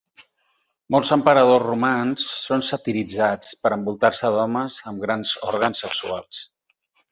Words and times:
Molts 0.95 1.11
emperadors 1.15 1.61
romans 1.71 2.25
són 2.45 2.65
satiritzats 2.69 3.53
per 3.67 3.73
envoltar-se 3.79 4.33
d'homes 4.39 4.81
amb 4.93 5.07
grans 5.07 5.37
òrgans 5.55 5.87
sexuals. 5.87 6.45